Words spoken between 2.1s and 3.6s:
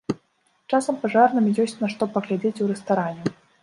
паглядзець у рэстаране!